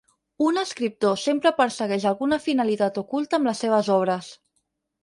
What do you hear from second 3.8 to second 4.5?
obres.